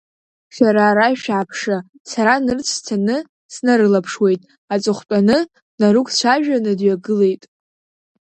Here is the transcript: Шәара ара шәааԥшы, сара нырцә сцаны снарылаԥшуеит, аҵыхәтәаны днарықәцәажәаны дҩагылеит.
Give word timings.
Шәара 0.53 0.83
ара 0.91 1.19
шәааԥшы, 1.21 1.75
сара 2.11 2.33
нырцә 2.45 2.71
сцаны 2.77 3.17
снарылаԥшуеит, 3.53 4.41
аҵыхәтәаны 4.73 5.37
днарықәцәажәаны 5.73 6.71
дҩагылеит. 6.79 7.43